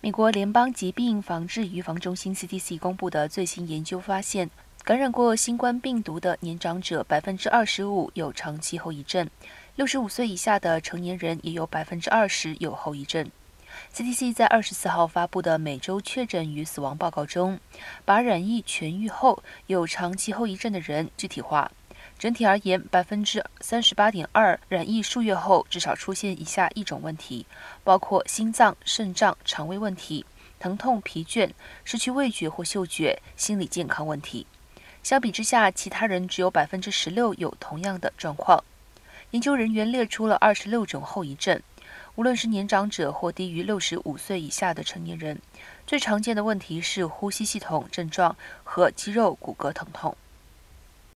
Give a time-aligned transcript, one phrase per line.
[0.00, 4.48] 美国联邦疾病防治预防中心 （CDC） 公布的最新研究发现，
[4.84, 9.28] 感染过新冠病毒的年长者百分之二十五有长期后遗症，
[9.74, 13.28] 六十五岁以下的成年人也有百分之二十有后遗症。
[13.92, 17.58] CDC 在二十四号发布的每周确诊与死亡报告中，
[18.04, 21.72] 把染疫痊愈后有长期后遗症的人具体化。
[22.18, 27.46] 整体而言，百分之三十八点二染疫数月后至少出现以下一种问题，
[27.84, 30.26] 包括心脏、肾脏、肠胃问题、
[30.58, 31.50] 疼痛、疲倦、
[31.84, 34.48] 失去味觉或嗅觉、心理健康问题。
[35.04, 38.64] 相比之下，其他人只有百分之十六有同样的状况。
[39.30, 41.62] 研究人员列出了二十六种后遗症，
[42.16, 45.40] 无论是年长者或低于六十五岁以下的成年人，
[45.86, 50.16] 最常见的问题是呼吸系统症状和肌肉骨骼疼痛。